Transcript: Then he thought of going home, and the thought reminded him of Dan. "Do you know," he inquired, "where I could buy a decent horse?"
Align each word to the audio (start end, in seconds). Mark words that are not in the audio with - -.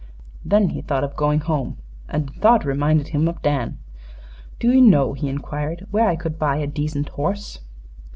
Then 0.43 0.69
he 0.69 0.81
thought 0.81 1.03
of 1.03 1.15
going 1.15 1.41
home, 1.41 1.77
and 2.09 2.27
the 2.27 2.33
thought 2.39 2.65
reminded 2.65 3.09
him 3.09 3.27
of 3.27 3.43
Dan. 3.43 3.77
"Do 4.59 4.71
you 4.71 4.81
know," 4.81 5.13
he 5.13 5.29
inquired, 5.29 5.85
"where 5.91 6.07
I 6.09 6.15
could 6.15 6.39
buy 6.39 6.57
a 6.57 6.65
decent 6.65 7.09
horse?" 7.09 7.59